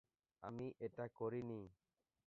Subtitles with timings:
[0.43, 1.61] আমি এটা করিনি।